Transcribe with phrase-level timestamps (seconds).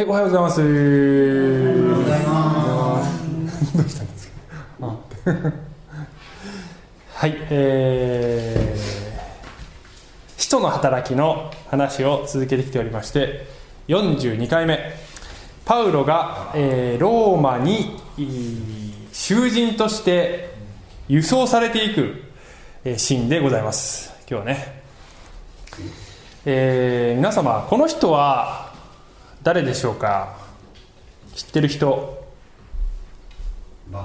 [0.00, 0.60] はい、おはようございます。
[0.62, 0.76] おはよ
[1.92, 3.76] うございます。
[3.76, 4.34] どうしたんですか。
[7.12, 13.46] はい、えー、使徒の働きの話を続けてきておりまして、
[13.88, 14.78] 42回目。
[15.66, 18.00] パウロが、えー、ローマに
[19.12, 20.54] 囚人として
[21.08, 22.22] 輸送されていく、
[22.84, 24.14] えー、シーンでございます。
[24.26, 24.82] 今日はね。
[26.46, 28.69] えー、皆様、この人は
[29.42, 30.36] 誰でしょうか？
[31.34, 32.20] 知ってる人？
[33.90, 34.00] な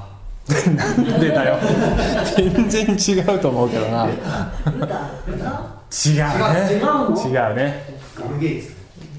[0.94, 1.58] んでだよ。
[2.38, 4.08] 全然違うと思うけどな。
[4.08, 4.22] 違うね。
[7.26, 7.84] 違うね。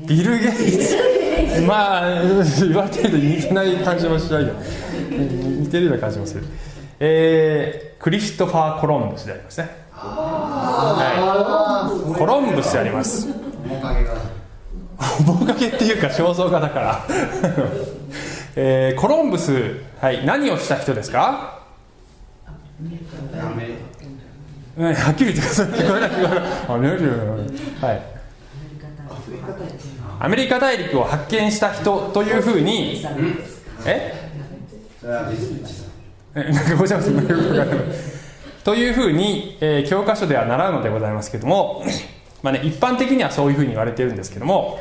[0.06, 0.96] ビル・ゲイツ。
[1.66, 4.54] まあ言われてると似てない感じもしないよ。
[5.10, 6.44] 似てるような感じもする。
[6.98, 9.68] えー、クリストファー・コロンブスでありますね。
[9.92, 11.10] は
[12.14, 12.18] い。
[12.18, 13.28] コロンブスであります
[15.24, 17.06] 面影っていうか肖像画だから。
[18.58, 19.52] えー、コロンブス、
[20.00, 21.60] はい、何をした人ですか？
[24.78, 25.66] はっきり言ってください。
[25.68, 26.68] 聞こえない聞こえない
[27.80, 28.02] はい。
[30.18, 33.04] アメリカ大陸を発見した人というふうに
[33.84, 34.14] え？
[36.34, 37.66] なんかごちゃごちゃ。
[38.64, 41.84] というふうに、えー、教科書では習うのでございますけども
[42.46, 44.78] まあね、一般的にはそういうふうに言われてるんですけども、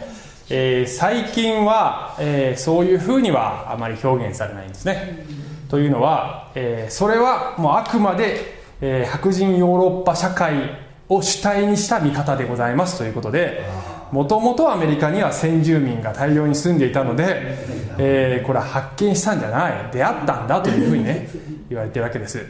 [0.51, 5.25] えー、最近は、えー、そういうふうにはあまり表現されないんですね。
[5.67, 10.77] というのは、えー、それはもうあくまで、えー、白人ヨーロッパ社会
[11.09, 13.65] を主体にした見方でございますということで
[14.11, 17.57] もともとアメリカには先住民が大量に住んでいたので、
[17.97, 19.89] えー、これは発見したんじゃない。
[19.91, 21.27] 出会ったんだというふうにね
[21.67, 22.45] 言われてるわけです、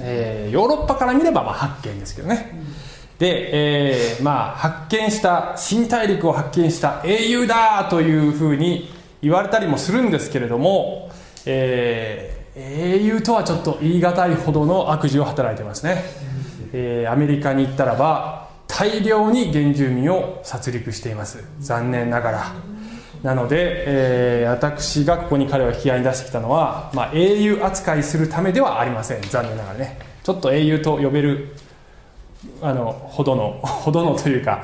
[0.00, 2.60] えー、ヨーロッパから見ればまあ発見ですけどね
[3.20, 8.88] で、えー、まあ、発見した新大陸を発見した英雄だというふうに
[9.20, 11.10] 言われたりもするんですけれども、
[11.44, 16.02] えー、英雄とはちょっと言い難いほどの悪事を働いてますね、
[16.72, 21.44] えー、アメリカに行ったらば大量に原住民を殺戮しています。
[21.58, 22.52] 残念ながら。
[23.22, 29.20] なので、えー、私がここに彼を引き合いに出してきたのは、まあ、英雄扱いするためではありません。
[29.22, 29.98] 残念ながらね。
[30.22, 31.54] ちょっと英雄と呼べる
[32.62, 34.62] あのほどの ほどのというか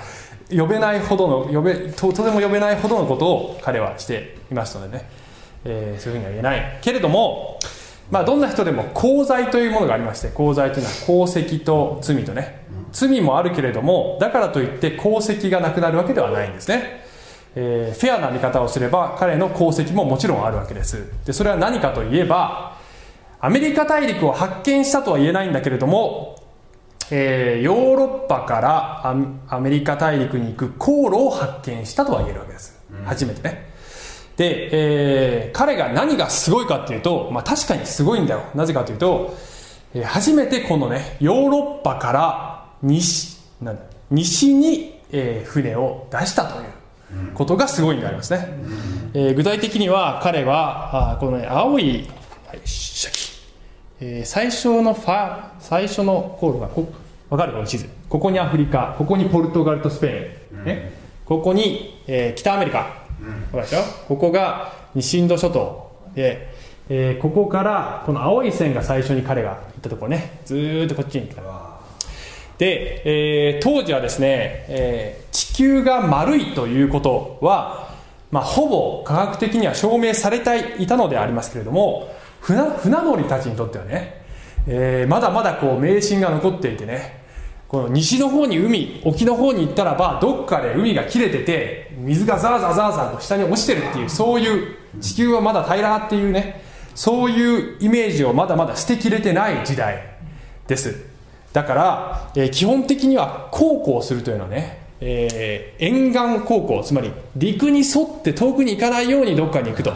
[0.51, 5.09] 呼べないほどの呼べととても呼べないほどのことを彼はしていましたのでね、
[5.65, 6.79] えー、そういうふうには言えない。
[6.81, 7.59] けれども、
[8.11, 12.67] まあ、どんな人でも功罪というものがありまして功罪というのは功績と罪とね。
[12.93, 17.05] 罪もあるけれどもだからといって功績がなくなるわけではないんですね、
[17.55, 21.05] えー、フェアな見方をすれば彼の功績ももちろんあるわけです。
[21.27, 22.77] でそれは何かといえば
[23.39, 26.46] アメリカ大陸を発見したとは言えないんだけれども
[27.11, 29.17] えー、ヨーロッパから
[29.49, 33.73] アメリカ大陸に行く航路を発見したとは言えるわけです、うん、初めてね。
[34.37, 38.43] で、えー、彼が何がすごいかっていうと、まあ、確かにすごいんだよ。
[38.55, 39.35] なぜかというと、
[39.95, 43.79] えー、初めてこのねヨーロッパから西なん
[44.11, 48.49] 西に、えー、船を出したということがすごいんでありますね、
[49.15, 52.09] うん、えー、具体的には彼はあこの、ね、青い、
[52.47, 53.36] はい、シャキ
[54.01, 56.87] えー、最初のファ最初の航路がこ
[57.31, 57.89] 分かるこの地図。
[58.09, 60.93] ここにアフリカここにポルトガルとスペイン、ね、
[61.25, 63.79] ここに、えー、北アメリカ、うん、でしょ？
[64.07, 65.87] ここが西インド諸島。
[66.15, 66.55] で、
[66.89, 70.41] えー、ここからこの青い線が最初に彼が行ったところね。
[70.45, 71.43] ずっとこっちに来た。
[72.59, 77.95] で、えー、当時はですね、えー、地球が丸いということは、
[78.31, 82.09] まあ、ほぼ科学的には証明されていたのでありますけれども
[82.47, 84.23] 船船乗りたちにとってはね、
[84.69, 87.25] えー、まだまだこう迷信が残っていてね
[87.67, 96.63] この西の方に海沖の方に行ったらばどっかで海が切れてて水がザーザーザーザーと下に落ちてるっていうそういう地球はまだ平らっていうね
[96.95, 100.17] そういうイメージをまだまだ捨てきれてない時代
[100.69, 101.05] です。
[101.53, 109.93] だから、えー、基本的には航行するというのはね、えー、沿岸航行つまり陸に沿って遠くに行かないようにどっかに行くと。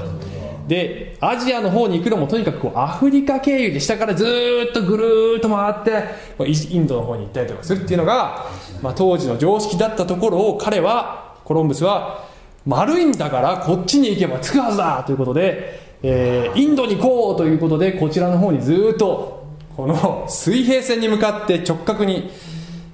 [0.70, 4.24] でアジアの方に行くのもとにかくこうアフリカ経由で下からず
[4.70, 8.46] っとぐるーっと回ってインドの方に行ったりとかするっていうのが、
[8.80, 12.24] まあ、当時の常識だったところを彼はコロンブスは
[12.64, 19.44] 丸いんだからこっちに行けば着くはずだということで、えー、インドに行こうということでこちらの方にずっと
[19.76, 22.30] この水平線に向かって直角に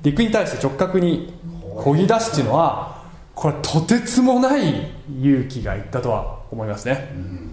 [0.02, 1.34] 陸に対して直角に
[1.76, 7.12] 漕ぎ出すっていうのはこれとてつもない勇気がいったとは思いますね。
[7.14, 7.46] うん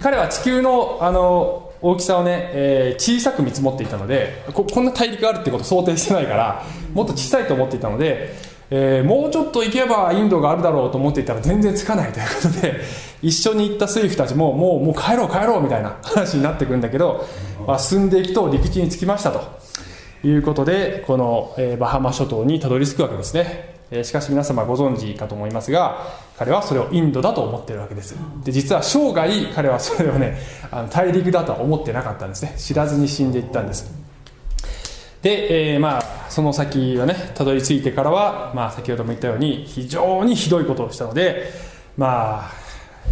[0.00, 6.64] 彼は地球のあの大きさをね、えー、小さく見積もっていたのでここんな大陸があるってことを想定してないから
[6.94, 8.34] もっと小さいと思っていたので、
[8.70, 12.80] えー、もうちょっと行けばインドがあるだろうと思っていたら全然つかないということで
[13.20, 17.26] 一緒に行った水夫たちももうもう帰ろう帰ろうみたいな話になってくるんだけど、
[17.66, 19.60] まあ、進んでいくと陸地に着きましたと
[20.26, 28.16] いうことでこの、えー、バハマ諸島にたどり着くわけですね、しかし皆様ご存知かと思いますが彼はそれをインドだと思ってるわけです。
[28.42, 30.38] で実は生涯彼はそれをね
[30.70, 32.54] あの大陸だとは思ってなかったんですね。
[32.56, 34.04] 知らずに死んでいったんです。
[35.22, 41.50] で、えー、まあその先はねたどり着いてからは、まあ、先ほども言ったように非常にひどいことをしたので
[41.96, 42.50] まあ、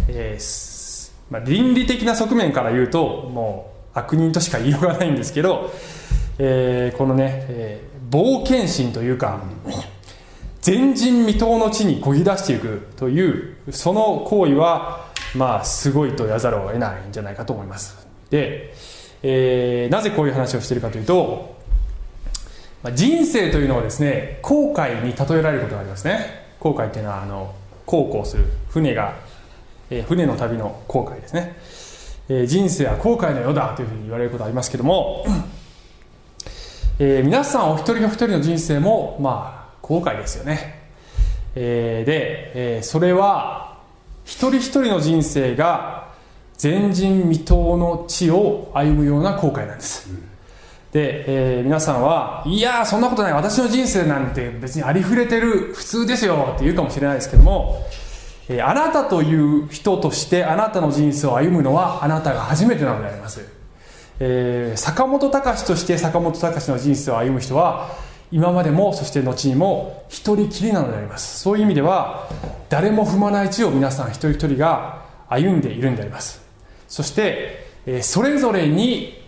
[0.09, 0.93] えー
[1.31, 5.71] まあ、倫理的な側面から言うともう悪人としか言いようがないんですけど、
[6.37, 9.41] えー、このね、えー、冒険心というか
[10.65, 18.07] 前人未到の地にこぎ出していくというその行為はまあすごいと言わざるを得ないんじゃないかと思います。
[18.29, 18.73] で、
[19.23, 21.57] えー、なぜこういう話をしているかというと
[22.95, 26.43] 人生というのはですね航海に例えられることがありますね。
[26.59, 27.53] 航海っていうのはあの
[27.85, 29.15] 航行する船が、
[29.89, 31.57] えー、船の旅の航海ですね、
[32.29, 35.25] えー、人生は航海のようだというふうに言われることがありますけども、
[36.99, 40.79] えー、皆さんお一人お一人の人生もまあ航海ですよね、
[41.55, 43.77] えー、で、えー、それは
[44.23, 46.13] 一人一人の人生が
[46.61, 50.21] 前人未到の地を歩むような航海なんです、うん。
[50.93, 57.85] で、えー、皆さんは、いやそんなことない、私の人生なんて別にありふれてる、普通ですよって言うかもしれないですけども、
[58.47, 63.45] えー、あなたという人としてあなたの人生を歩むのはあなたが初めてなのであります。
[64.21, 67.89] えー、坂本隆として坂本隆の人生を歩む人は、
[68.33, 71.39] 今までもそして後にも一人きりなのであります。
[71.39, 72.27] そういう意味では
[72.67, 76.41] 誰も踏まない地を皆さん一人一人が歩んでいるんであります。
[76.87, 77.67] そして、
[78.01, 79.21] それぞれに、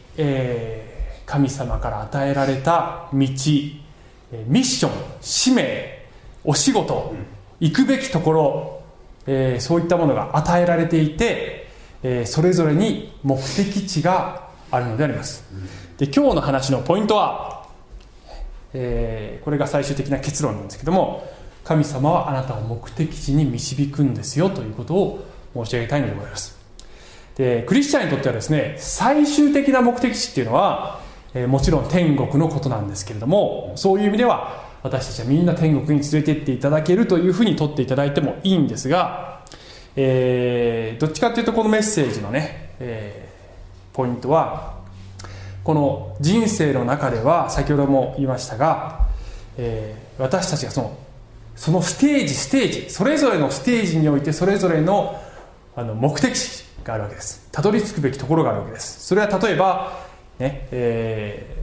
[1.27, 4.91] 神様から与えられた道ミッション
[5.21, 6.03] 使命
[6.43, 7.13] お仕事
[7.59, 8.81] 行くべきところ、
[9.59, 11.67] そういったものが与えられていて、
[12.25, 15.43] それぞれに目的地があるのであります。
[15.99, 17.54] で今日の話のポイントは、
[18.77, 21.27] えー、これが最終的な結論なんですけども
[21.63, 25.25] 神様はあなたを目的地に導くんですよということを
[25.55, 26.55] 申し上げたいのでございます。
[27.35, 31.01] でクリスチャンにとってはですね最終的な目的地っていうのは
[31.35, 39.43] えもちろん天国のことなんですけれどもそういう意味では私たちはみんな天国に連れてっていただけるというふうにとっていただいてもいいんですが、
[39.95, 44.74] えー、どっちかっていうとこのメッセージのね、えー、ポイントは
[45.65, 49.07] この人生の中では先ほども言いましたが、
[49.57, 50.97] えー、私たちがその
[51.55, 55.19] そのステージステージそれぞれのステージにおいてそれぞれの
[55.75, 57.49] あの目的地があるわけです。
[57.51, 59.07] たどり着くべきところがあるわけです。
[59.07, 60.05] それは例えば
[60.37, 61.55] ねえ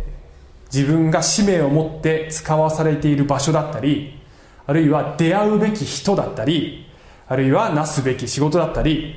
[0.64, 4.19] ー、自分が使命を持って使わされている場所だったり
[4.66, 6.87] あるいは出会うべき人だったり
[7.28, 9.14] あるいはなすべき仕事だったり、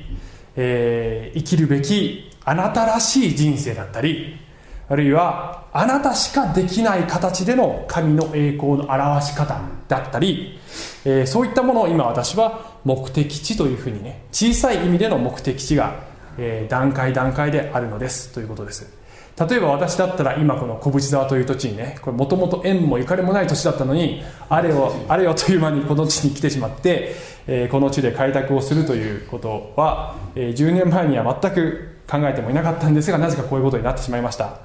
[0.54, 4.45] えー、生きるべきあなたらしい人生だったり
[4.88, 10.58] あるいはあなたしかできない形での神の栄光の表し方だったり、
[11.04, 16.04] えー、そういったものを今私は目的地というふうにね小さい意味での目的地が、
[16.38, 19.06] えー、段階段階であるのですということです。
[19.38, 27.14] 例えば私だったら今この小淵沢という土地にねこれもともと縁もゆかりもない土地だったのにあれをあれよという間にこの地に来てしまって、
[27.46, 34.60] えー、この地で開拓をするということは、えー、10年前には全く考えてもいなかったんですがなぜかこういうことになってしまいました、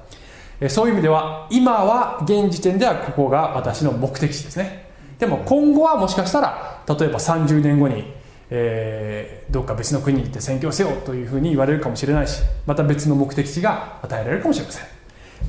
[0.68, 4.90] そういう意味では今は現時点ではここが私の目的地ですね。
[5.18, 8.22] でも今後はもしかしたら例えば30年後に
[8.54, 14.86] えー、どっか別の国に行って宣教せよというふうに言われるかもしれないしまた別の目的地が与えられるかもしれません。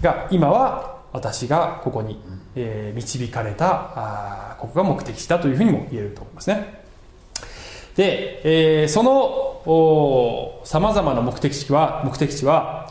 [0.01, 2.21] が今は私がここに、
[2.55, 6.83] えー、導かれたあここが目的地だというふうにも言えると思いますね。
[7.97, 12.89] で、えー、そのさまざまな目的地は目的地は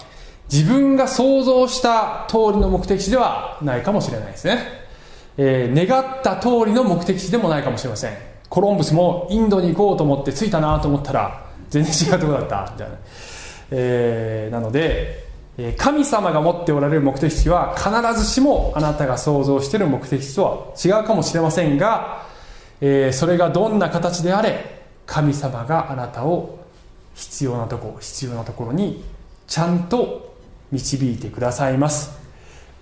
[0.53, 4.59] 自分が想像した通りの目的地ではないかもしれないですね、
[5.39, 8.13] えー、願った通りの目的地でもないかもしれません。
[8.51, 12.71] コロンブスもインドに行こうと思って着いたなと思ったら全然違うところだった。
[12.71, 12.97] みたいな、
[13.71, 15.25] えー、なので
[15.79, 17.91] 神様が持っておられる目的地は必
[18.21, 22.27] ずしもあなたが想像している目的地とは違うかもしれませんが、
[22.83, 26.59] えー、それがどんな形であれ神様があなたを
[27.15, 29.03] 必要なとこ必要なところに
[29.47, 30.32] ちゃんと
[30.73, 32.19] 導いてくださいます。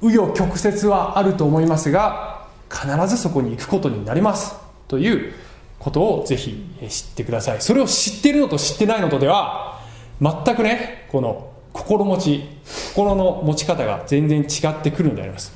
[0.01, 4.55] 紆余曲折はあると思いますが必ずそこに行くことになります。
[4.89, 5.35] という
[5.79, 7.61] ことをぜひ知ってください。
[7.61, 9.81] それを知っているのと知ってないのとでは
[10.21, 12.45] 全くねこの心持ち
[12.91, 15.53] 心の持ち方が全然違ってくるんであります。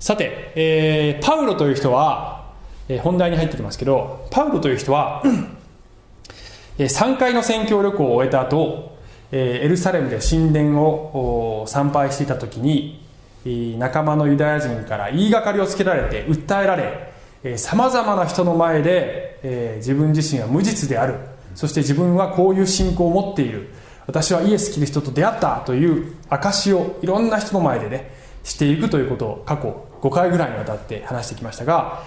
[0.00, 2.50] さて、えー、パウロという人は、
[2.88, 5.22] え本題に入ってきますけどパウロという人は
[6.78, 8.98] 3回の宣教旅行を終えた後
[9.32, 13.02] エルサレムで神殿を参拝していた時に
[13.78, 21.16] 仲間のユダヤ人から言いがかりをつけられて訴えられさまざまな人の前で自分自身は無実である。
[21.54, 23.68] そして自分はこういう信仰を持っている。
[24.06, 28.10] 私はイエス・キリストと出会ったという証をいろんな人の前でね
[28.42, 32.02] していくということを過去5回ぐらいにわたって話してきましたが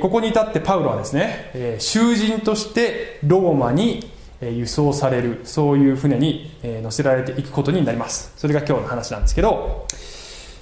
[0.00, 4.10] ここに至ってパウロはですね囚人としてローマに
[4.52, 8.32] 輸送されるそういう船に乗せられていくことになります。
[8.36, 9.86] それが今日の話なんですけど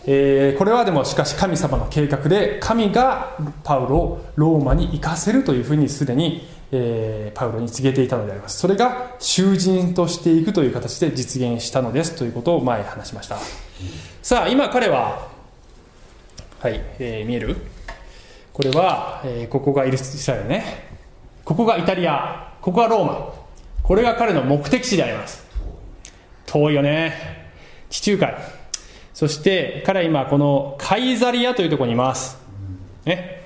[0.04, 8.58] えー、これはでもしかし神様の計画で神がパウロをローマに行かせるというふうにすでに、えー、パウロに告げていたのであります。
[8.58, 13.38] それが囚人としていくという形で実現したのですということを前話しました、
[14.22, 15.28] さあ今彼は
[16.58, 17.56] はい、えー、見える？
[18.52, 20.64] これは、えー、ここがイスラエルね。
[21.44, 22.54] ここがイタリア。
[22.60, 23.41] ここがローマ。
[23.82, 25.44] これが彼の目的地であります。
[26.46, 27.50] 遠いよね。
[27.90, 28.34] 地中海。
[29.12, 32.38] そして彼は今このカイザリアというところにいます、
[33.04, 33.42] ね。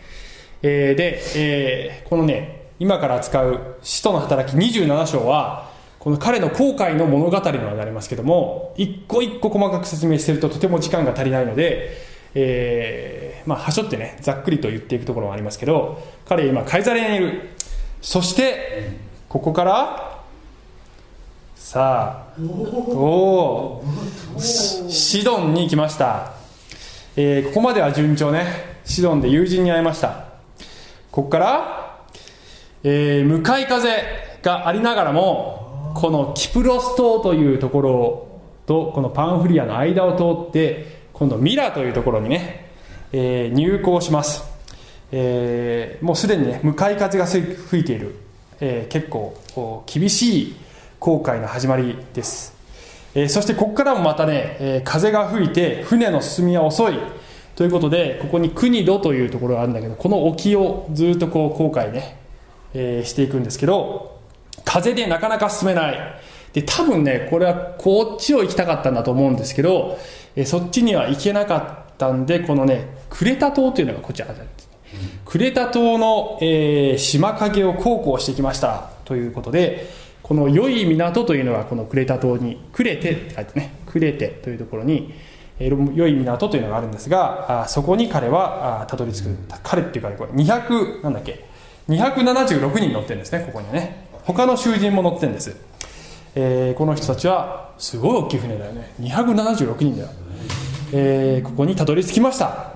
[0.63, 11.97] えー、で、えー、このね今から扱う使徒の働き27章はこの彼の後悔の物語にはなりますけども一個一個細かく説明してるととても時間が足りないので、
[12.35, 17.51] えー、まあはしょってねざっくりと言っていくところもありますけど彼今カイザリアにいる。
[18.03, 18.93] そして
[19.29, 20.16] ここから
[21.69, 22.41] さあ
[22.91, 23.85] おお
[24.39, 26.35] シドンに来ました、
[27.17, 28.47] えー、ここまでは順調ね。
[28.85, 30.27] シドンで友人に会いました。
[31.11, 32.05] ここから、
[32.85, 33.89] えー、向かい風
[34.45, 42.71] がありながらもこのキプロス島というところとこのパンフリアの間を通って今度ミラというところにね、
[43.11, 44.45] えー、入港します、
[45.11, 48.15] えー、もうすでにね向かい風が吹いている、
[48.61, 50.66] えー、結構厳しい
[50.99, 52.55] 航海の始まりです、
[53.15, 56.99] えー、そしてここからもまたね、えー、風が吹いて船の進みは遅い。
[57.55, 62.19] ということでここに国土というところがあるんだけどこの沖をずっとこう航海ね、
[62.75, 64.21] えー、していくんですけど
[64.65, 65.99] 風でなかなか進めない。
[66.53, 69.99] で多分ねこれはこっちを行きたかったんだと思うんですけど、
[70.35, 74.29] えー、そっちには行けなかったんでこのねクレタ島というのがこちら
[75.25, 78.91] クレタ島の、えー、島影を航行してきました。
[79.05, 79.87] ということで
[80.27, 85.15] この良い港というのはこのクレタ島にクレテって書いてねクレテというところに
[85.61, 89.37] 良い港というのがあるんですがあそこに彼はたどり着く。
[89.63, 91.45] 彼っていうかこれ200なんだっけ
[91.89, 94.09] 276人乗ってるんですねここにね。
[94.25, 95.57] 他の囚人も乗ってるんです、
[96.35, 98.95] えー、この人たちはすごい大きい船だよね。
[99.01, 100.09] 276人だよ、
[100.93, 102.73] えー、ここにたどり着きました。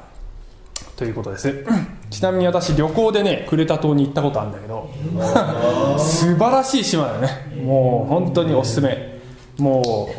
[0.95, 1.65] ということです。
[2.11, 4.91] ちなみに私旅行でねクレタ島に行ったことあるんだけど
[5.99, 7.29] 素晴らしい島だよね。
[7.65, 9.21] もう本当におすすめ。
[9.59, 10.11] も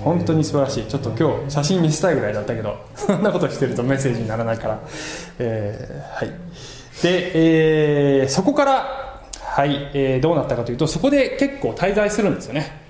[0.00, 0.84] う本当に素晴らしい。
[0.84, 4.80] ちょっと今日写真見せたいぐらいだったけど そんなことしてるとメッセージにならないから、
[5.38, 6.28] えー、はい。
[7.02, 7.32] で、
[8.22, 12.80] えー、そこからはい、えー、どうなったかというとそこで結構滞在するんですよね。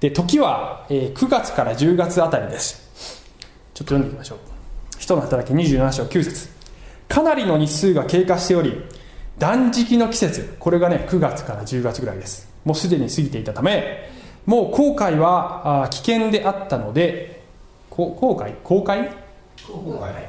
[0.00, 2.90] で時は、えー、9月から10月あたりです。
[3.74, 4.38] ちょっと読んでいきましょう。
[4.98, 6.59] 人の働き27章9節
[7.10, 8.80] かなりの日数が経過しており
[9.38, 12.48] 断食の季節これがね9月から10月ぐらいです。
[12.64, 14.08] もうすでに過ぎていたため
[14.46, 17.42] もう航海は危険であったので
[17.90, 19.10] 航海航海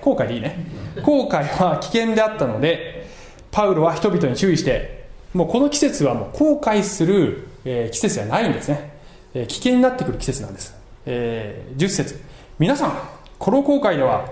[0.02, 0.66] 航海でいいね。
[1.04, 3.06] 航海は危険であったので
[3.52, 8.98] パウロは人々に注意してもうこの季節はもう航海する、えー、季節じゃないんですね、
[9.36, 12.20] えー、危険になってくる季節なんです、えー、10節。
[12.58, 12.94] 皆さん
[13.38, 14.26] この航海では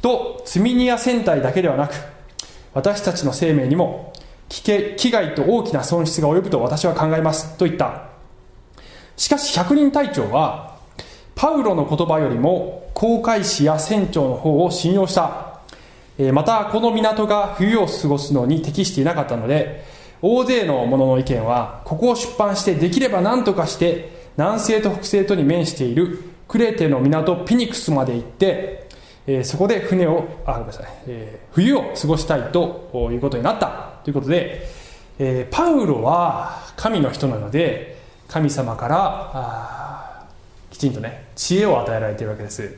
[0.00, 1.94] と積み荷や船体だけではなく
[2.74, 4.12] 私たちの生命にも
[4.48, 8.08] 危害と大きな損失が及ぶと私は考えますと言った。
[9.16, 10.78] しかし百人隊長は
[11.34, 15.60] パウロの言葉よりも航海士や船長の方を信用した。
[16.32, 19.84] またこの港が冬を過ごすのに適していなかったので
[20.20, 28.87] 大勢の者の意見はここを出版してできれば何とかして南西と北西とに面しているクレテの港ピニクスまで行って
[29.30, 34.66] えー、そこで船をあごめんなさい、えー、冬を過ごしたいということになったということで、
[35.18, 40.26] えー、パウロは神の人なので神様から
[40.70, 42.74] きちんとね知恵を与えられているわけです。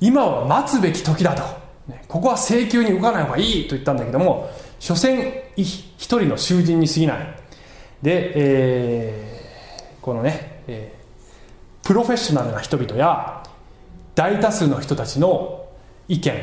[0.00, 1.42] 今は待つべき時だと、
[1.88, 7.34] ね、ここは請求に動かない方がいいと言ったんだけども所詮一人の囚人に過ぎない。
[8.02, 13.42] で、えー、このね、えー、プロフェッショナルな人々や
[14.14, 15.61] 大多数の人たちの
[16.08, 16.34] 意見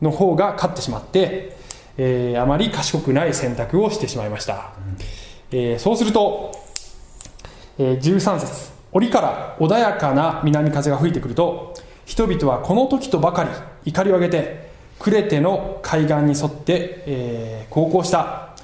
[0.00, 1.56] の方が勝ってしまって、
[1.96, 4.72] えー、あまり賢くない選択をしてしまいました、
[5.50, 6.52] えー、そうすると、
[7.78, 13.50] えー、13節折から穏やかな南風が吹いてくると人々はこの時とばかり
[13.84, 18.54] 怒りを上げてクレテの海岸に沿って、えー、航行した。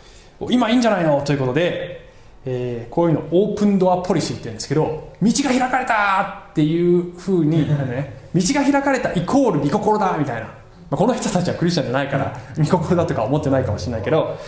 [0.50, 1.20] 今いいんじゃないの？
[1.22, 2.08] ということで、
[2.44, 10.52] えー、こういうのオープンドアポリシーって言うんですけど道が開かれたっていうふうに、ね、道が開かれたイコール御心だみたいな、ま
[10.92, 14.38] あ、この人たちはクリスチャンじゃないから御心だとか思ってないかもしれないけど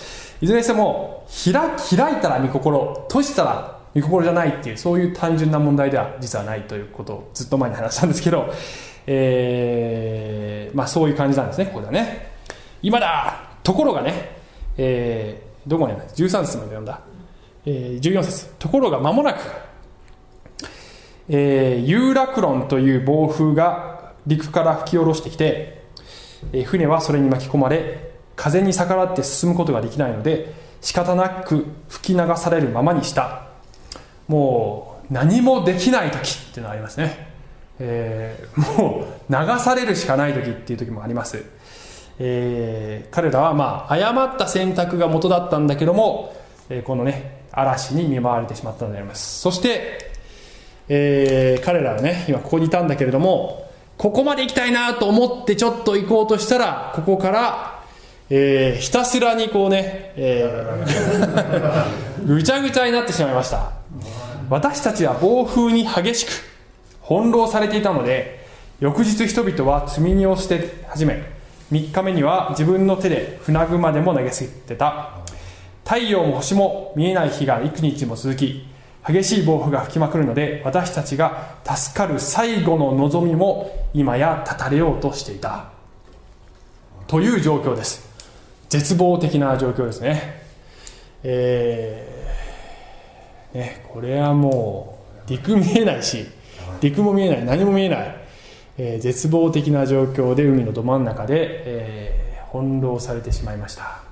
[0.40, 1.52] いずれにしても開
[1.98, 8.52] 開いたら御心閉じたら御心じゃないっていうそういう単純な問題では実はないということをずっと前に話したんですけど、
[9.06, 12.30] えー、まあそういう感じなんですねここではね。
[12.82, 14.36] 今だところがね、
[14.78, 17.00] えー、どこにある13節まで読んだ、
[17.66, 18.46] えー、14節。
[18.58, 19.38] ところが間もなく、
[21.32, 25.84] えー、ユーラクロンという暴風が陸から吹き下ろしてきて、
[26.52, 33.46] えー、船はそれに巻き込まれ風に逆らって進むことができないので仕方なく吹き流されるままにした。
[34.26, 37.28] もう何もできない時っていうのがありますね、
[37.78, 41.44] えー、もう流されるしかない時っていう時もあります。
[42.18, 46.36] えー、彼らはまあ誤った選択が元だったんだけども、
[46.68, 49.40] えー、このね嵐に見舞われてしまったのであります。
[49.40, 50.09] そして、
[50.92, 57.80] えー、彼らはね今ここにいたんだけれどもここまで行きたいなと思ってちょっと行こうとしたらここから
[58.32, 63.72] えー、ひたすらにこうね、えー、ぐちゃぐちゃになってしまいました。
[64.48, 66.30] 私たちは暴風に激しく
[67.02, 68.46] 翻弄されていたので
[68.78, 71.24] 翌日人々は積み荷を捨て始め
[71.72, 75.18] 3日目には自分の手で船具までも投げ捨てた。
[75.84, 78.69] 太陽も星も見えない日が幾日も続き
[79.06, 85.70] 激しい暴風が吹きまくるので私たちが助かる最後の望みも今や断たれようとしていた。
[87.06, 88.08] という状況です。
[88.68, 90.42] 絶望的な状況ですね。
[91.22, 96.26] えー、ねこれはもう陸見えないし
[96.80, 98.20] 陸も見えない何も見えない。
[98.78, 104.02] えー、絶望的な状況で海のど真ん中で、えー、翻弄されてしまいました。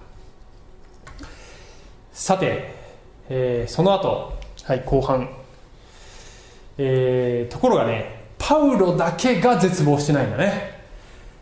[2.12, 2.74] さて、
[3.30, 5.30] えー、その後、はい、後半、
[6.76, 10.78] えー、ところがねパウロだけが絶望してないんだね。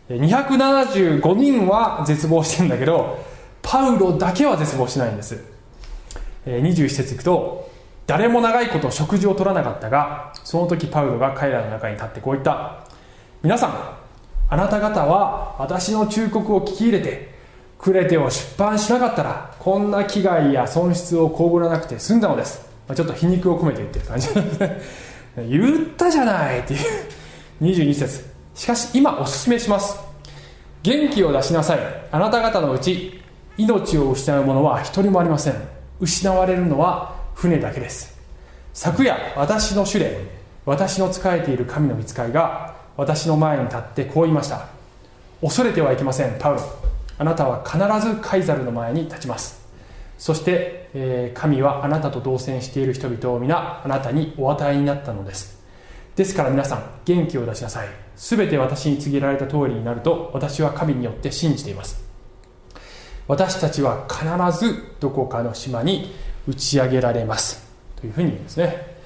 [0.07, 3.21] 275人は絶望してんだけど
[3.61, 5.43] パウロだけは絶望しないんです、
[6.45, 7.69] え、21節いくと
[8.05, 12.87] 誰も長いこと食事を取らなかったがその時パウロが彼らの中に立ってこう言った。
[13.43, 13.97] 皆さん
[14.49, 17.35] あなた方は私の忠告を聞き入れて
[17.77, 24.29] クレテを出版しなかったらこんな危害や損失を被らなくて済んだのです、まあ、ちょっと皮肉を込めて言ってる感じ。
[25.49, 26.79] 言ったじゃないっていう。
[27.61, 29.97] 22節しかし今お勧めします。
[30.83, 31.79] 元気を出しなさい。
[32.11, 33.21] あなた方のうち
[33.57, 35.55] 命を失う者は一人もありません。
[35.99, 38.17] 失われるのは船だけです。
[38.73, 40.19] 昨夜私の主で
[40.65, 44.67] 私の仕えている神の見つかりが私の前に立ってこう言いました。
[45.41, 46.61] 恐れてはいけませんパウロ。
[47.19, 49.56] あなたは必ずカイザルの前に立ちます。
[50.17, 55.57] そして、えー、神はあなたと同棲している人々を皆あなたにお与えになったのです。
[56.15, 57.87] ですから皆さん元気を出しなさい。
[58.15, 62.03] 全て私に告げられた通りになると私は神によって信じています。
[63.27, 64.25] 私たちは必
[64.65, 66.13] ずどこかの島に
[66.47, 67.67] 打ち上げられます。
[67.99, 68.97] というふうに言うんですね、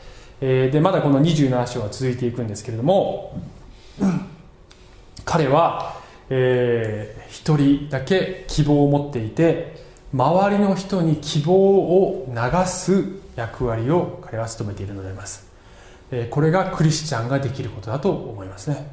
[0.42, 3.42] えー、でまだこの27章は続いていくんですけれども
[5.24, 15.48] 彼は、えー、一人だけ希望を持っていて周りの人に希望を流す役割を彼は務めているのであります、
[16.30, 18.92] これがクリスチャンができることだと思いますね。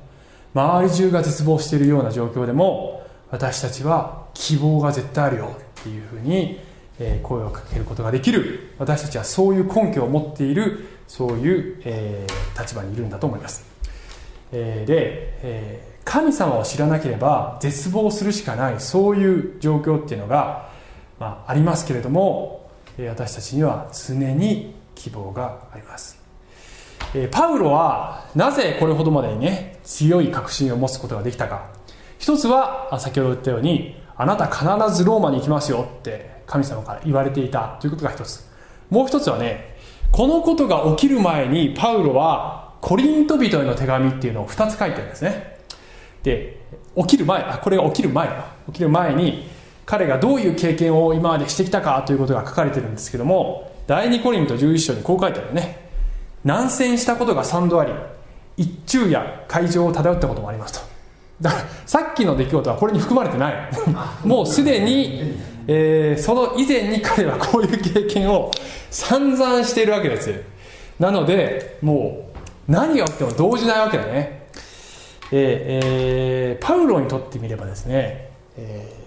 [0.54, 6.60] 周り中が絶望しているような状況でも私たちは希望が絶対あるよっていうふうに
[7.22, 8.70] 声をかけることができる。
[8.78, 12.26] 私たちはそういう根拠を持っているそういう、え、
[12.58, 13.64] 立場にいるんだと思います。
[14.52, 20.67] えで、え神様を知らなければ絶望するしかないそういう状況っていうのが、
[21.18, 26.18] まあ、ありますけれども私たちには常に希望があります。
[27.30, 31.66] パウロはなぜこれほどまでにね強い確信を持つことができたか。
[32.18, 34.64] 一つは先ほど言ったようにあなた必
[34.96, 38.48] ずローマに行きますよって神様から言われていたということが一つ。
[38.90, 39.76] もう一つはね
[40.10, 45.58] このことが起きる前にパウロはコリント人への手紙っていうのを2つ書いてるんですね。
[46.22, 46.60] で
[46.96, 48.28] 起きる前あこれが起きる前
[48.66, 49.48] 起きる前に
[49.88, 55.88] 彼がどういう経験を今までしてきたかということが書かれてるんですけども第2コリント11章にこう書いてあるよね。
[56.44, 57.92] 南戦したことが3度あり
[58.58, 60.86] 一昼夜海上を漂ったこともありますと。
[61.40, 63.70] だからさっきの出来事はこれに含まれてない。
[64.26, 65.34] もうすでに、
[65.66, 68.50] えー、その以前に彼はこういう経験を
[68.90, 70.42] 散々しているわけです。
[71.00, 72.30] なのでも
[72.68, 74.48] う何が起きても動じないわけだね。
[75.32, 78.97] えー、パウロにとってみればですね、えー、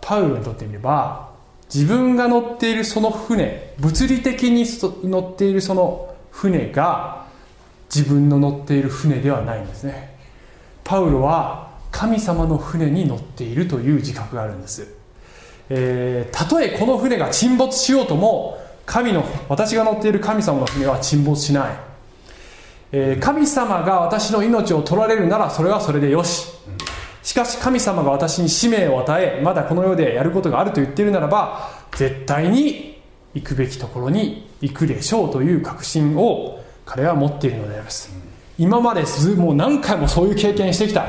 [0.00, 1.30] パウロにとってみれば
[1.72, 4.64] 自分が乗っているその船物理的に
[5.08, 7.26] 乗っているその船が
[7.94, 10.16] 自分の乗っている船ではないんですね。
[10.84, 14.94] パウロは神様の船に乗っているという自覚があるんです、
[15.68, 21.76] えー、たとえこの船が沈没しようとも神の私が乗っている神様の船は沈没しない、
[22.92, 26.48] えー、神様が私の命を取られるならそれはそれでよし。
[26.66, 32.98] うんしかし神様が私に使命を与えまだこの世でやることがあると言っているならば絶対に
[33.34, 38.10] 行くべきところに行くでしょうという確信を彼は持っているのであります。
[38.58, 39.04] 今まで
[39.36, 41.06] もう何回もそういう経験してきた。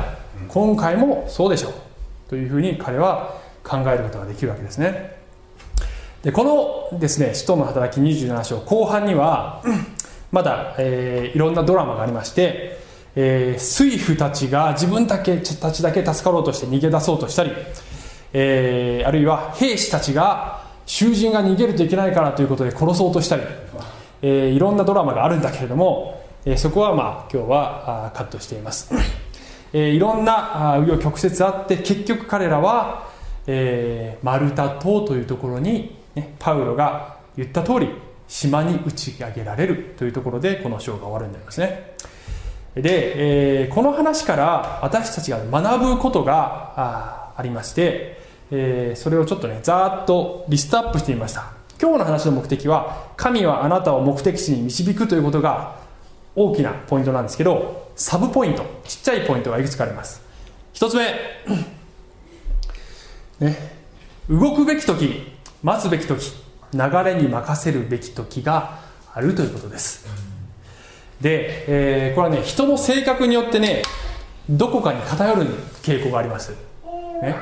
[0.47, 1.73] 今回もそうでしょう。
[2.29, 5.17] というふうに彼は考えることができるわけですね。
[6.21, 9.63] でこのですね使徒の働き27章後半には
[10.31, 12.79] まだ、えー、いろんなドラマがありまして、
[13.21, 17.51] えー、水夫たちが自分たちだけ助かろうとして逃げ出そうとしたり、
[18.31, 23.43] えー、あるいは兵士たちが囚人が逃げるといけないからということで殺そうとしたり、
[24.21, 28.89] えー、いろんなドラマがあるんだけれども、えー、そこはまあ今日はあカットしています、
[29.73, 33.09] えー、いろんな紆余曲折あって結局彼らは、
[33.47, 37.89] えー、マルタ島というところに、ね、パウロが言った通り
[38.29, 41.97] 島に打ち上げられるというところでこの章が終わるんでありますね。
[42.81, 48.19] で、えー、この話から私たちが学ぶことがあありまして
[48.51, 51.53] えー、それをちょっとねざーっとリストアップしてみました。
[51.81, 55.79] 今日の話の目的は神はあなたを目的地に導くということが
[56.35, 60.21] 大きなポイントなんですけどサブポイントちっちゃいポイントがいくつかあります。
[60.73, 61.05] 一つ目
[63.39, 63.55] ね
[64.29, 65.31] 動くべき時
[65.63, 66.31] 待つべき時
[66.73, 68.79] 流れに任せるべき時が
[69.13, 70.07] あるということです。
[71.21, 73.83] で、えー、これはね人の性格によってね
[74.49, 75.45] どこかに偏る
[75.81, 76.51] 傾向があります。
[77.21, 77.35] ね。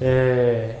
[0.00, 0.80] え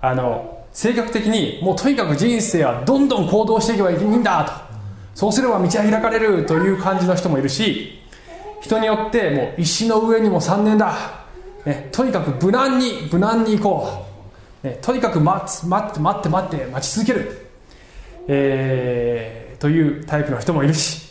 [0.00, 4.70] ー、あの性格的にもうとにかく人生はどんどん行動していけばいいんだと。
[5.14, 7.98] そうすれば道は開かれるという感じの人もいるし
[8.62, 11.26] 人によってもう石の上にも3年だ、
[11.66, 14.06] ね、とにかく無難に無難に行こ
[14.64, 17.48] う、ね、とにかく待つ待って待って待って待ち続ける、
[18.28, 21.09] えー、というタイプの人もいるし。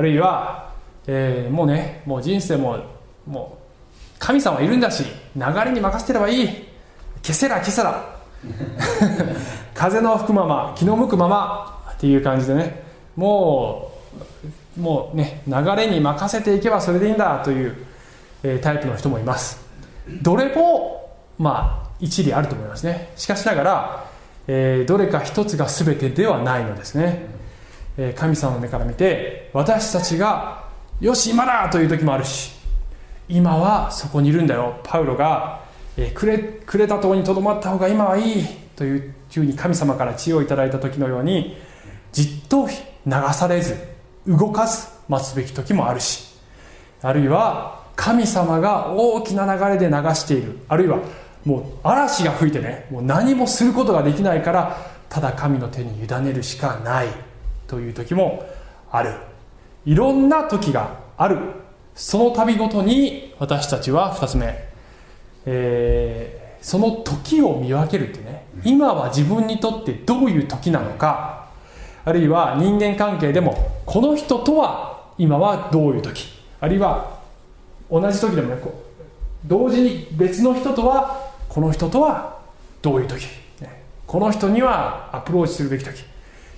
[0.00, 0.72] あるいは、
[1.06, 2.78] えー、もうねもう人生も
[3.26, 5.04] もう神様いるんだし
[5.36, 6.48] 流れに任せてればいい。
[7.22, 8.16] 消せら消せら。
[9.74, 12.82] 風の吹くまま気の向くままっていう感じでね。
[13.14, 13.92] も
[14.78, 17.76] うもうね流れに任せていけばそれでいいんだという、
[18.42, 19.60] えー、タイプの人もいます。
[20.22, 23.12] どれもまあ一理あると思いますね。
[23.16, 24.04] しかしながら、
[24.48, 27.39] えー、どれか一つが全てではないのですね、
[28.16, 30.64] 神様の目から見て私たちが
[31.00, 32.52] よし今だという時もあるし
[33.28, 34.80] 今はそこにいるんだよ。
[34.82, 35.60] パウロが
[35.96, 41.56] えくれくれたとこにとどまった方が今はいいというふうに神様から知恵をいただいた時のように
[42.12, 42.74] じっと流
[43.32, 43.76] されず
[44.26, 46.34] 動かず待つべき時もあるし
[47.02, 50.58] あるいは神様が大きな流れで流している。
[50.68, 50.98] あるいは
[51.44, 54.76] もう嵐が吹いてねもう何もすることができないから
[55.08, 57.29] ただ神の手に委ねるしかない。
[57.70, 58.44] という時も
[58.90, 59.14] ある。
[59.86, 61.38] いろんな時がある。
[61.94, 64.68] その度ごとに私たちは2つ目。
[65.46, 68.46] えー、その時を見分けるってね。
[68.64, 71.46] 今は自分にとってどういう時なのか。
[72.04, 76.26] あるいは人間関係でもこの人とは今はどういう時。
[76.58, 77.20] あるいは
[77.88, 78.62] 同じ時でもね
[79.46, 82.40] 同時に別の人とはこの人とは
[82.82, 83.26] どういう時、
[84.06, 86.10] この人にはアプローチするべき時。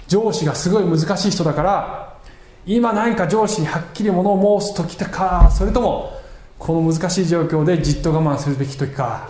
[0.09, 2.13] 上司がすごい難しい人だから
[2.65, 6.21] 今何か上司にはっきりものを申す時かそれとも
[6.59, 9.29] この難しい状況でじっと我慢するべき時か、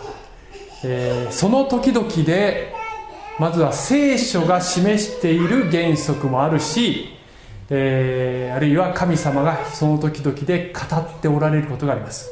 [0.83, 2.71] えー、その時々で
[3.39, 7.09] まずは聖書が示している原則もあるし、
[7.71, 12.29] えー、あるいは神様がその時々で語っておられることがあります、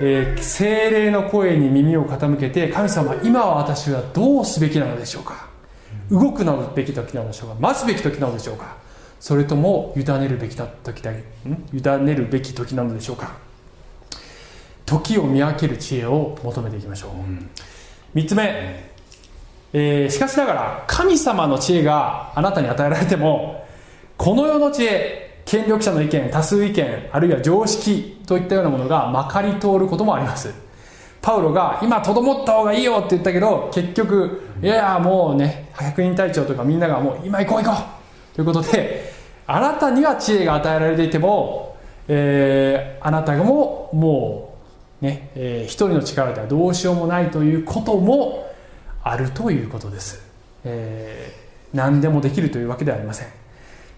[0.00, 5.51] えー、精霊の声に耳を傾けて神様今は私はどうすべきなのでしょうか。
[6.12, 7.56] 動くなべき時なのでしょうか。
[7.58, 8.76] 待つべき時なのでしょうか。
[9.18, 13.52] それとも委ねるべき時だ委ねるべき時なのでしょうか。
[14.92, 17.50] 時を見分ける知恵を求めていきましょう、うん、
[18.14, 18.90] 3つ目、
[19.72, 23.66] えー、しかしながら神様の知恵があなたに与えられても
[24.16, 30.52] この世の知恵権力者の意見多数意見あるいは常識といったようなものがまかり通ることもあります
[31.22, 37.82] パウロが今とどもった方がいいよって言ったけど結局いやいやもうね百人隊長とかみんながもう今行こう行こ
[38.32, 39.12] うということで
[39.46, 41.76] あなたには知恵が与えられていても、
[42.08, 44.58] えー、あなたがもも
[45.00, 48.52] うね、えー、一人の力ではどうしようもないということも
[49.02, 50.24] あるということです、
[50.64, 53.28] えー、何でもできるというわけではありません。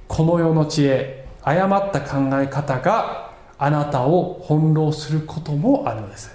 [0.09, 6.35] この世の知恵誤った考え方があなたを翻弄することもあるのです、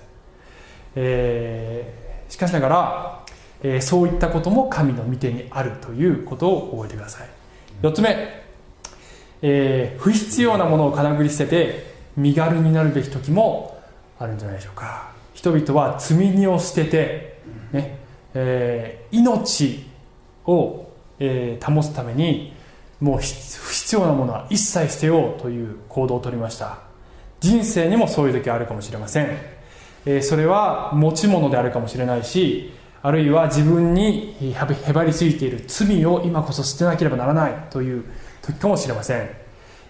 [1.02, 3.26] えー、しかしながら、
[3.64, 7.30] えー、そういったことも神の御手にあるということを覚えてください。
[7.82, 8.44] 4つ目、
[9.42, 13.82] えー、不必要なものを金繰り捨てて身軽になるべき時も
[14.20, 15.12] あるんじゃないでしょうか。
[15.34, 17.40] 人々は積み荷を捨てて、
[17.72, 17.98] ね
[18.34, 19.86] えー、命
[20.46, 22.54] を、えー、保つために
[23.00, 26.80] もう不必要なものは一切捨てようという行動をとりました。
[27.40, 29.30] 人生にもそういう時あるかもしれません、
[30.06, 38.04] え、それは持ち物であるかもしれないしあるいは自分にへばりついている罪を今こそ捨てなければならないという
[38.42, 39.30] 時かもしれません、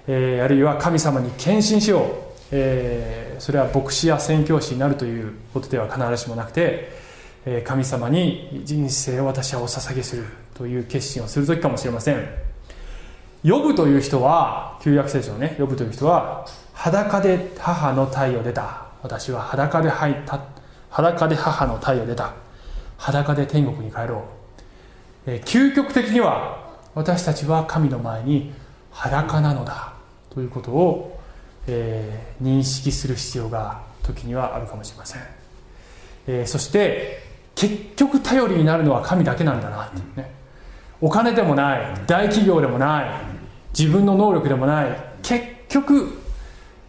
[0.08, 2.04] え、あるいは神様に献身しよう、
[2.52, 6.92] え、それは牧師や宣教師になるということでは必ずしもなくて、
[7.46, 12.28] え、神様に人生を私はお捧げするという決心をする時かもしれません。
[13.44, 18.89] 呼ぶという人は旧約聖書のね呼ぶという人は裸で母の体を出た。
[19.02, 20.42] 私は裸で入った
[20.90, 22.34] 裸で母の体を出た。
[22.98, 24.26] 裸で天国に帰ろ
[25.28, 28.52] う、えー、究極的には私たちは神の前に
[28.92, 29.94] 裸なのだ。
[30.30, 31.20] ということを、
[31.68, 35.22] えー、認識する必要が時にはあるかもしれません、
[36.28, 37.24] えー、そして
[37.56, 40.32] 結局頼りになるのは神だけなんだなっていうね。
[41.02, 43.06] お金でもない大企業でもない
[43.78, 46.19] 自分の能力でもない結局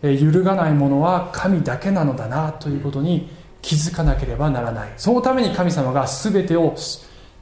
[0.02, 3.30] 揺るがないものは神だけなのだなということに
[3.62, 4.92] 気づかなければならない。
[4.96, 6.74] そのために神様が全てを、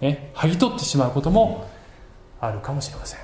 [0.01, 1.68] ね、剥ぎ取ってしまうことも
[2.40, 3.21] あるかもしれません、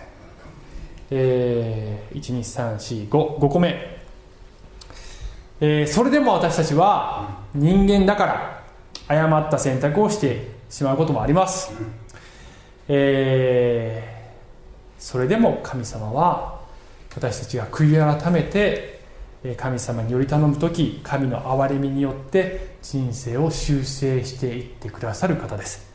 [1.10, 4.00] えー、12345 5個目、
[5.60, 8.64] えー、それでも私たちは人間だから
[9.06, 11.72] 誤った選択をしてしまうこともあります、
[12.88, 16.60] えー、それでも神様は
[17.14, 18.93] 私たちが悔い改めて
[19.58, 25.86] 神様により頼む時神の憐れみによって人生を修正していってくださる方です、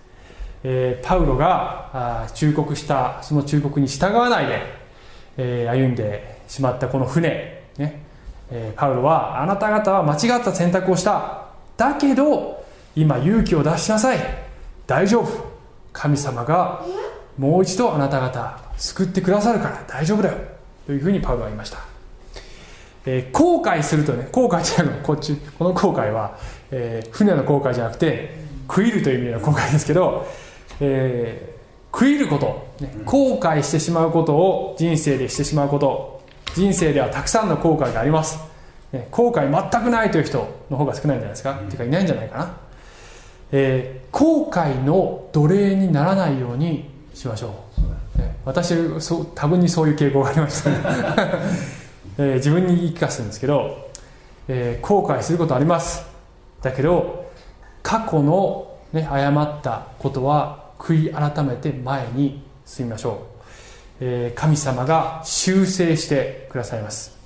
[0.63, 4.61] えー、パウロが忠告したその忠告に従わないで、
[5.37, 8.01] えー、歩んでしまったこの船、ね。
[8.51, 11.45] えー、パウロはあなた方は間違った選択をした。
[11.77, 14.19] だけど今勇気を出しなさい。
[14.87, 15.49] 大丈夫。
[15.93, 16.85] 神様が
[17.37, 20.37] もう一度あなた方救ってくださるから大丈夫だよ。
[20.85, 21.77] というふうにパウロは言いました、
[23.11, 25.35] えー、後悔するとね後悔じゃないのこっち。
[25.57, 26.37] この後悔は、
[26.69, 28.35] えー、船の後悔じゃなくて
[28.67, 30.27] 食いるという意味での後悔ですけど、
[30.79, 36.21] えー、食いること、ね、後悔してしまうことを人生でしてしまうこと
[36.53, 38.37] 人生ではたくさんの後悔があります、
[38.91, 42.57] ね、後悔全くないという人の方が少ないんじゃないですか、っていうかいないんじゃないかな。
[43.51, 47.55] えー、後悔の奴隷にならないようにしましょ
[48.17, 50.77] う、ね、私そう多分にそういう傾向がありましたね、
[52.21, 53.89] えー、自分に言い聞かせてるんですけど、
[54.49, 56.05] えー、後悔することあります。
[56.61, 57.31] だけど
[57.81, 63.25] 過去の、ね、誤ったことは悔い改めて前に進みましょ
[64.01, 67.17] う、えー、神様が修正してくださいます、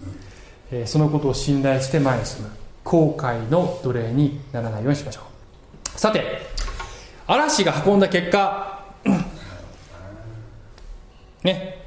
[0.72, 2.52] え、そのことを信頼して前に進む。
[2.84, 5.22] 後悔の奴隷にならないようにしましょ
[5.96, 6.00] う。
[6.00, 6.40] さて
[7.26, 8.84] 嵐が運んだ結果
[11.44, 11.83] ね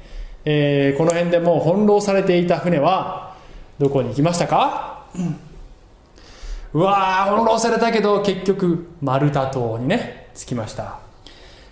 [0.49, 3.35] えー、この辺でもう翻弄されていた船は
[3.79, 5.05] どこに行きましたか、
[6.71, 10.99] うわー翻弄されたけど結局マルタ島にね着きました。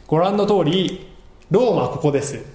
[0.08, 1.08] ご覧の通り
[1.50, 2.46] ローマここです。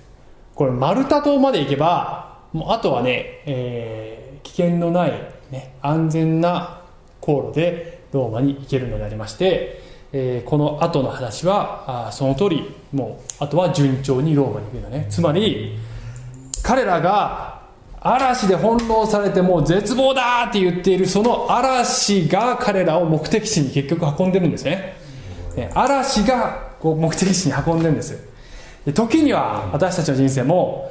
[0.54, 5.12] これマルタ島まで行けばもうあとはね、えー、危険のない、
[5.50, 6.82] ね、安全な
[7.22, 9.80] 航路でローマに行けるのでありまして、
[10.12, 15.06] えー、この後の話はあその通りもうあとは順調にローマに行くんだね。
[15.08, 15.78] つまり
[16.62, 17.60] 彼らが
[18.00, 24.96] 嵐で翻弄されてもう絶望だって言っているその嵐が彼らを目的地に結局運んでるんですね。
[25.74, 28.18] 嵐がこう目的地に運んでるんです。
[28.94, 30.90] 時には私たちの人生も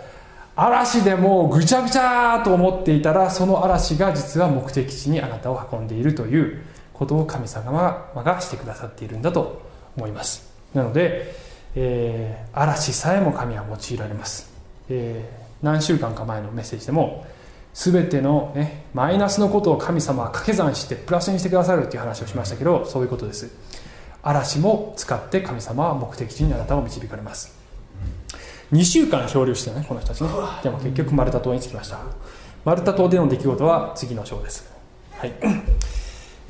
[0.56, 6.62] 嵐でもうぐちゃぐちゃと思っていたらその嵐が実は目的地にあなたを運んでいるという
[6.94, 7.72] ことを神様
[8.14, 9.62] がしてくださっているんだと
[9.96, 10.52] 思います。
[10.74, 11.34] なので、
[11.76, 14.52] えー、嵐さえも神は用いられます、
[14.90, 17.26] えー、何週間か前のメッセージでも
[17.74, 23.50] 全ての、ね、マイナスのことを神様は掛け算してプラスにしてくださるっていう話をしましたけどそういうことです。
[24.22, 27.58] 嵐も使って神様は目的地にあなたを導かれます。
[28.74, 30.30] 2週間漂流してねこの人たちね。
[30.64, 32.00] でも結局マルタ島に着きました。
[32.66, 34.70] マルタ島での出来事は次の章です。
[35.18, 35.34] はい。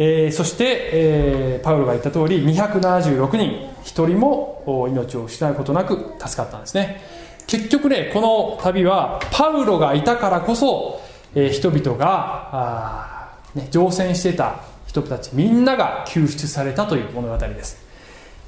[0.02, 3.70] えー、そして、えー、パウロが言った通り276人。
[3.84, 7.02] 1人も命を失うことなく助かったんですね。
[7.50, 11.02] 結局ねこの旅はパウロがいたからこそ、
[11.34, 17.84] えー、人々があ、ね、乗船してた人たちみんなが救出されたという物語です、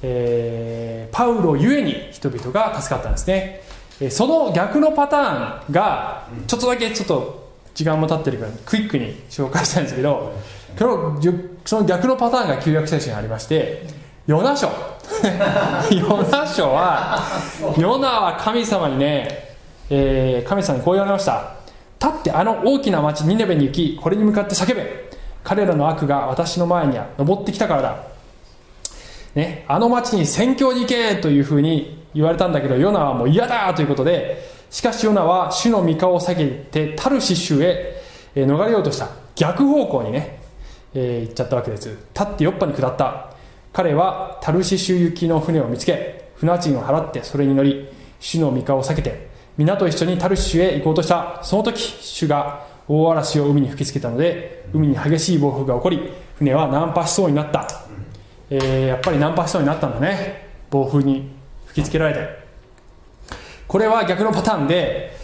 [0.02, 3.60] えー、パウロゆえに人々が助かったんですね。
[4.10, 10.32] その逆のパターンがちょっとだけちょっと時間も経ってるからクイックに紹介したいんですけど
[11.64, 13.86] その逆のパターンが旧約聖書にありまして
[14.26, 14.68] ヨナ書
[15.90, 17.20] ヨナ書は
[17.76, 19.56] ヨナは神様にね、
[19.90, 21.54] えー、神様にこう言われました
[22.00, 25.12] 立ってあの大きな町ニネベに行きこれに向かって叫べ。
[25.44, 28.04] 彼らの悪が私の前には登ってきたからだ、
[29.34, 38.00] ね、あの町に宣教に行けというふうに言われたんだけどヨナはもう嫌だということでしかしヨナは主の御顔を避けてタルシッシュへ
[38.34, 39.08] 逃れようとした。
[39.34, 40.38] 逆方向にね、
[40.94, 41.88] えー、行っちゃったわけです。
[41.88, 43.31] 立ってヨッパに下った。
[43.72, 47.88] 彼はタルシシュ行きの船を見つけ船賃を払ってそれに乗り
[48.20, 57.68] 主の御顔を避けて皆と一緒にタルシシュへ行こうとしたその時主が大嵐を海に吹きつけたので海に激しい暴風が起こり船は難破しそうになった、
[58.50, 60.48] えー、やっぱり難破しそうになったんだね。
[60.70, 61.30] 暴風に
[61.66, 62.42] 吹きつけられて。
[63.68, 65.16] これは逆のパターンで、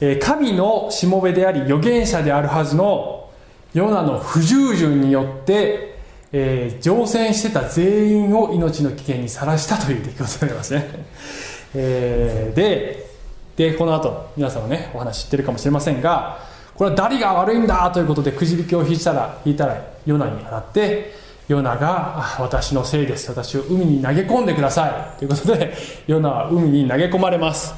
[0.00, 3.30] えー、神のしもべであり預言者であるはずの
[3.74, 5.91] ヨナの不従順によって、
[6.32, 11.04] えー、乗船してた全員を命の危険にさらしたという出来事になりますね、
[11.74, 13.12] えー、で
[13.56, 16.38] でこの後皆さんはねお話知ってるかもしれませんが
[16.74, 21.12] これは誰が悪いんだということでくじ引きを引いたら引いたらヨナに洗って
[21.48, 23.28] ヨナが私のせいです。
[23.28, 25.18] 私を海に投げ込んでください。
[25.18, 25.74] ということで
[26.06, 27.74] ヨナは海に投げ込まれます、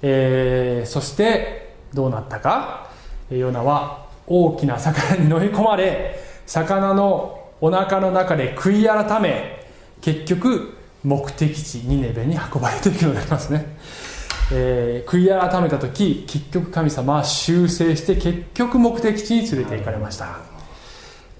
[0.00, 2.88] えー、そしてどうなったか。
[3.30, 9.66] ヨナは大きな魚に飲み込まれ魚のお腹の中で悔い改め
[10.00, 13.76] 結局目的地ニネベに運ばれていくようになりますね。
[14.52, 20.38] えー、悔い改めた時結局神様は修正して結局目的地に連れて行かれました。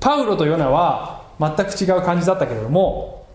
[0.00, 3.26] パウロとヨナは全く違う感じだったけれども、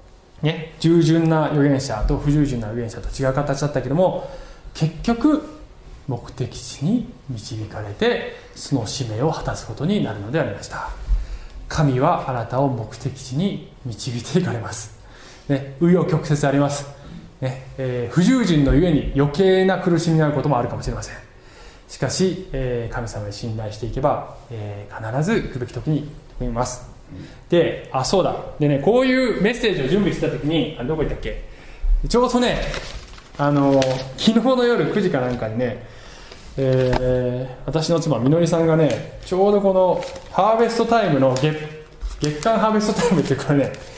[0.41, 4.29] ね、従順な預言者と不従順な預言者と違う形だったけども
[4.73, 5.41] 結局
[6.07, 11.00] 目的地に導かれてその使命を果たすことになるのでありました。
[11.71, 14.99] 神はあなたを目的地に導いていかれます。
[15.47, 16.85] ね紆余曲折あります。
[17.39, 21.15] ねえー、不従順のゆえに余計な苦しみになることもあるかもしれません。
[21.87, 26.89] しかし、えー、神様に信頼していけば、えー、必ず行くべき時に踏みます。
[27.49, 28.35] であそうだ。
[28.59, 31.41] でねこういうメッセージを準備してた時にあどこ行ったっけ？
[32.09, 32.59] ちょうどね
[33.37, 33.81] あの
[34.17, 35.85] 昨日の夜9時かなんかにね、
[36.57, 41.55] えー、私の妻みのりさんがねちょうどこのハーベストタイムの月
[42.19, 43.91] 月間ハーベストタイムってこれね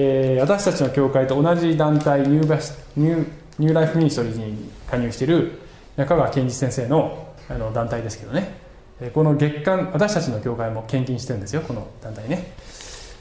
[0.00, 3.26] えー、私たちの教会と同じ団体ニューバスニュ
[3.58, 5.58] ニューライフミニストリーに加入している
[5.96, 8.60] 中川健一先生のあの団体ですけどね、
[9.00, 12.52] えこの月間私たちの教会も献金してるんですよこの団体ね。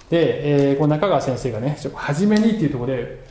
[0.10, 3.24] で、えー、この中川先生がね「初めに」っていうところで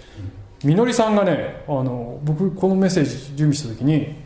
[0.65, 4.17] みのりさんがねあの僕このメッセージ準備した時に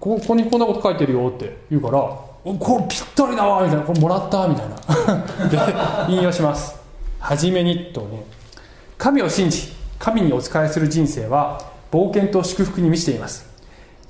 [0.00, 1.98] ここにこんなこと書いてるよって言うから
[2.58, 4.78] 「これぴったりだわ」みたいな「これもらった」みたいな。
[6.08, 6.76] で引用します。
[7.18, 8.24] 初めにとね。
[8.96, 13.46] 神を信じ神にお仕えする人生は冒険と祝福に満ちています。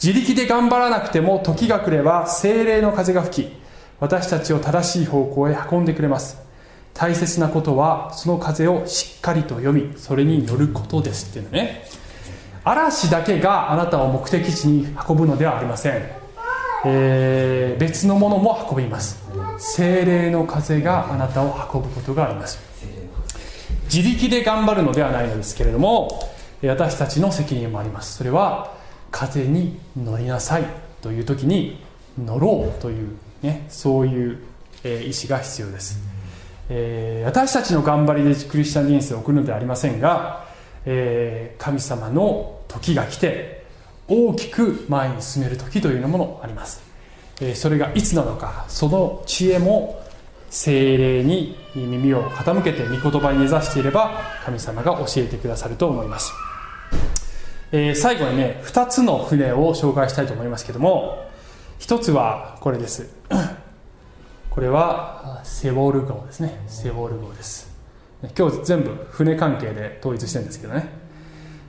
[0.02, 3.52] 自力で頑張らなくても時が来れば精霊の風が吹き
[3.98, 6.38] 私たちを正しい方向へ運んでくれます。
[6.94, 11.84] 大切なことはその風をしっかりと読みそれに乗ることですっていうのね。
[12.64, 16.02] 嵐だけがあなたを目的地に運ぶのではありません、
[16.86, 19.22] えー、別のものも運びます。
[19.58, 22.58] 精霊の風があなたを運ぶことがあります。
[23.92, 26.30] 自力で頑張るのではないのですけれども
[26.62, 28.16] 私たちの責任もあります。
[28.16, 28.74] それは
[29.10, 30.64] 風に乗りなさい
[31.00, 31.82] という時に
[32.22, 33.08] 乗ろうという、
[33.42, 34.38] ね、そういう、
[34.84, 35.98] え意志が必要です、
[36.68, 40.47] えー、私たちの頑張りでクリスチャン人生を送るのではありませんが、
[40.90, 43.66] えー、神様の時が来て
[44.08, 46.82] 大きく前に進める時というものあります、
[47.42, 50.02] えー、それがいつなのかその知恵も
[50.48, 56.32] 精霊に耳を傾けて御言葉に根ざしていれば神様が教えてくださると思います、
[57.70, 61.28] えー、最後にね2つの船を紹介したいと思いますけども、
[61.78, 63.08] 一つはこれです。
[64.50, 66.60] これはセウォール号ですね。
[66.66, 67.67] セウォール号です。
[68.36, 70.88] 今日全部船関係で統一してるんですけどね、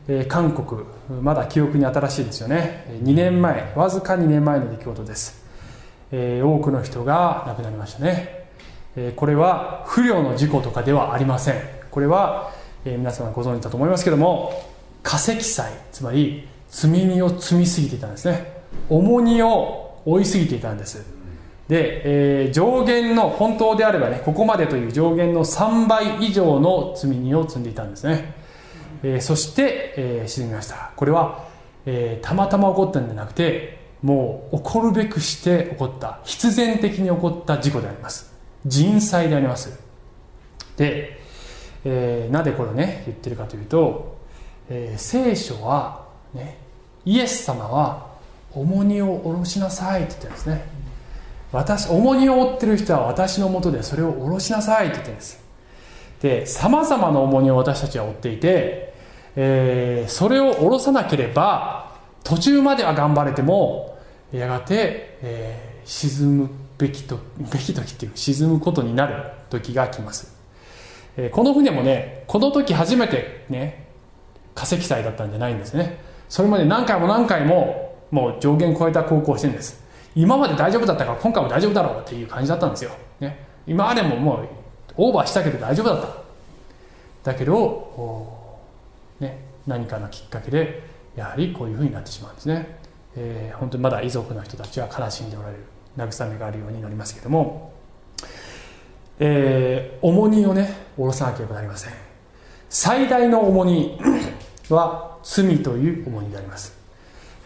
[0.08, 0.82] えー、韓国
[1.22, 2.86] まだ記憶に新しいですよね。
[3.04, 5.46] 2年前わずか2年前の出来事です、
[6.12, 8.48] えー、多くの人が亡くなりましたね、
[8.96, 11.56] えー、これは不慮の事故とかではありません。
[11.92, 12.52] これは、
[12.86, 14.54] え皆様ご存知だと思いますけども
[15.04, 18.62] 化石祭つまり積み荷を積みすぎていたんですね。
[18.90, 21.19] 重荷を負いすぎていたんです。
[21.70, 22.02] で、
[22.46, 28.34] えー、上限の本当であればねここまでという上限の3倍以上の積み荷を積んでいたんですね、
[29.04, 30.92] えー、そして、えー、沈みました。
[30.96, 31.48] これは、
[31.86, 38.34] え、たまたま起こったんじゃなくてもう起こるべくして起こった必然的に起こった事故であります。
[38.66, 39.80] 人災であります。
[40.76, 41.20] で、
[41.86, 44.18] え、なぜこれをね言ってるかというと、
[44.70, 46.58] え、聖書は、ね、
[47.06, 48.08] イエス様は
[48.54, 50.89] 重荷を下ろしなさいって言ってるんですね。
[51.52, 55.44] 私重荷を負ってる人は私のもとでそれを下ろしなさいって言ってるんです。
[56.22, 58.94] でさまざまな重荷を私たちは負っていて、
[59.36, 63.98] えー、それを下ろさなければ途中までは頑張れても
[64.32, 67.20] やがて、えー、沈むべきと
[67.52, 70.36] べき時っていう沈むことになる時が来ます、
[71.18, 73.88] えー、この船もねこの時初めてね
[74.56, 76.00] 化石祭だったんじゃないんですね。
[76.28, 79.82] それまで何回も何回ももう上限超えた航行してるんです。
[80.16, 84.48] 今まで大丈夫だったから今回も大丈夫だろうっていう感じだったんですよ、ね、今までももう
[84.98, 87.32] オーバーしたけど大丈夫だった。
[87.32, 88.50] だけど、
[89.20, 90.84] ね、何かのきっかけで
[91.16, 92.80] やはりこういうふうになってしまうんですね、
[93.16, 95.64] えー、本当にまだ遺族の人たちは悲しんでおられる
[95.98, 97.74] 慰めがあるようになりますけども、
[99.20, 101.94] えー、重荷をね下ろさなければなりません。
[102.70, 104.00] 最大の重荷
[104.70, 106.78] は罪という重荷であります、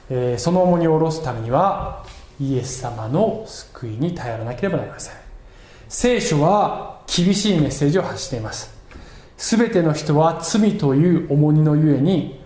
[0.09, 2.05] えー、その重荷を下ろすためには
[2.39, 5.15] イエス様の救いに頼らなければなりません。
[5.87, 8.73] 聖書は厳しいメッセージを発しています。
[9.37, 12.41] 全ての人は罪という重荷のゆえに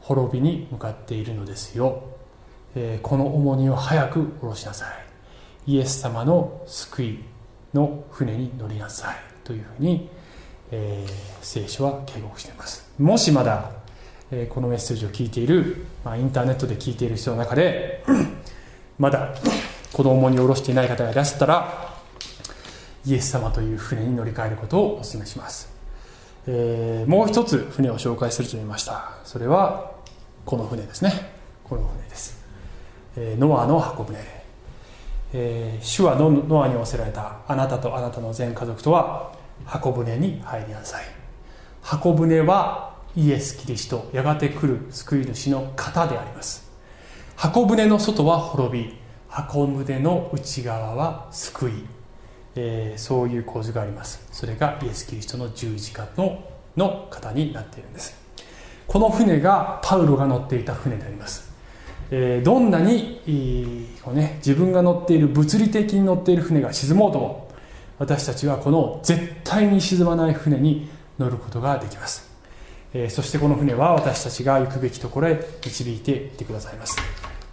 [0.00, 2.04] 滅びに向かっているのですよ、
[2.74, 4.86] えー、この重荷を早く下ろしなさ
[5.66, 5.72] い。
[5.72, 7.18] イエス様の救い
[7.72, 9.16] の船に乗りなさい。
[9.44, 10.08] というふうに、
[10.70, 11.12] えー、
[11.42, 12.90] 聖書は警告しています。
[12.98, 13.70] もしまだ、
[14.30, 18.02] えー、このメッセージを聞いている、まあ、インターネットで聞いている人の中で
[18.98, 19.34] まだ
[19.92, 21.94] 子供に下ろしていない方がいらっしゃったら
[23.06, 25.70] イエス様という船に乗り換えることをお勧めします、
[26.46, 29.12] えー、もう一つ船を紹介すると言いました。
[29.24, 29.92] それは
[30.44, 31.32] この船ですね。
[31.64, 32.38] この船です、
[33.16, 34.18] えー、ノアの箱舟、
[35.32, 39.32] えー、主はノアに仰せられたあなたとあなたの全家族とは
[39.64, 41.04] 箱舟に入りなさい。
[41.82, 46.63] 箱舟はイエス・キリストやがて来る救い主の型であります。
[47.36, 48.94] 箱舟の外は滅び
[49.28, 51.72] 箱舟の内側は救い、
[52.54, 54.26] えー、そういう構図があります。
[54.32, 56.44] それがイエス・キリストの十字架の
[56.76, 58.24] の方になっているんです。
[58.86, 61.50] この船がパウロが乗っていた船であります、
[62.10, 67.48] えー、どんなに、えー、こうね、自分が乗っている物理的に乗っている船が沈もうとも
[67.98, 72.30] 私たちはこの絶対に沈まない船に乗ることができます、
[72.94, 76.96] えー、そしてこの船は私たちが行くべきところへ導いていってくださいます。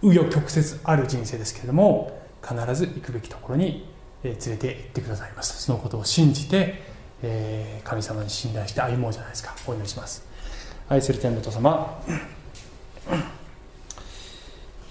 [0.02, 3.92] 紆余曲折ある人生ですけれども必ず行くべきところに
[4.24, 5.62] え連れて行ってくださいます。
[5.62, 6.80] そのことを信じて、
[7.22, 9.54] えー、神様に信頼して歩もうじゃないですか。
[9.66, 10.24] お祈りします。
[10.88, 12.00] 愛する天の父様。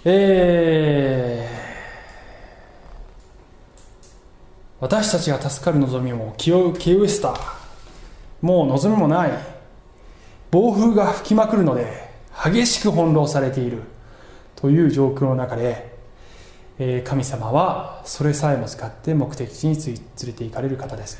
[0.03, 1.57] えー、
[4.79, 7.35] 私たちが助かる望みも気を気を失した
[8.41, 9.60] もう望みもない。
[10.51, 12.09] 暴風が吹きまくるので
[12.43, 13.83] 激しく翻弄されている。
[14.61, 15.91] という状況の中で、
[16.77, 19.95] え神様はそれさえも使って目的地に連
[20.27, 21.19] れて行かれる方です。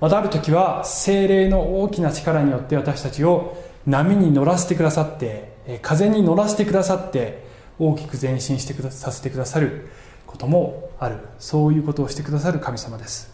[0.00, 7.44] またある時は精霊の大きな力によって私たちを波に乗らせてくださって風に乗らせてくださって
[7.78, 9.88] 大きく前進してくださせてくださる
[10.26, 11.18] こともある。
[11.38, 13.32] そういうことをしてくださる神様です。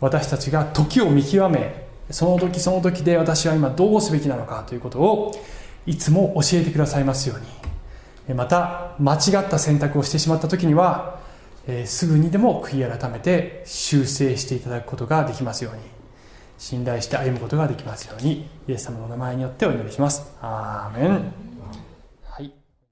[0.00, 5.32] 私たちが時を見極めその時その時で私は今どうすべきなのかということを
[5.86, 8.34] いつも教えてくださいますように。
[8.34, 11.18] また間違った選択をしてしまった時には、
[11.66, 16.00] え、すぐにでも悔い改めて修正していただくことができますように。
[16.60, 20.30] 信頼して歩むことができますようにイエス様のお名前によってお祈りします。
[20.42, 21.49] アーメン。